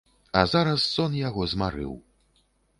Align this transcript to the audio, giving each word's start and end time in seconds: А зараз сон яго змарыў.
А 0.39 0.41
зараз 0.53 0.87
сон 0.95 1.11
яго 1.19 1.41
змарыў. 1.55 1.95